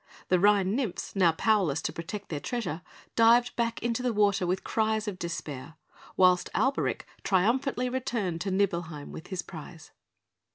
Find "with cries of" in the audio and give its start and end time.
4.47-5.19